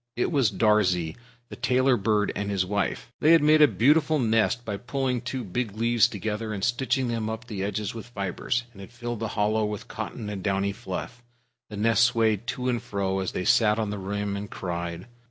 It 0.15 0.31
was 0.31 0.49
Darzee, 0.49 1.15
the 1.49 1.55
Tailorbird, 1.55 2.31
and 2.35 2.49
his 2.49 2.65
wife. 2.65 3.11
They 3.19 3.33
had 3.33 3.43
made 3.43 3.61
a 3.61 3.67
beautiful 3.67 4.17
nest 4.17 4.65
by 4.65 4.77
pulling 4.77 5.21
two 5.21 5.43
big 5.43 5.77
leaves 5.77 6.07
together 6.07 6.53
and 6.53 6.63
stitching 6.63 7.07
them 7.07 7.29
up 7.29 7.45
the 7.45 7.61
edges 7.63 7.93
with 7.93 8.07
fibers, 8.07 8.63
and 8.71 8.81
had 8.81 8.91
filled 8.91 9.19
the 9.19 9.27
hollow 9.37 9.63
with 9.63 9.87
cotton 9.87 10.27
and 10.27 10.41
downy 10.41 10.71
fluff. 10.71 11.21
The 11.69 11.77
nest 11.77 12.03
swayed 12.03 12.47
to 12.47 12.67
and 12.67 12.81
fro, 12.81 13.19
as 13.19 13.33
they 13.33 13.45
sat 13.45 13.77
on 13.77 13.91
the 13.91 13.99
rim 13.99 14.35
and 14.35 14.49
cried. 14.49 15.05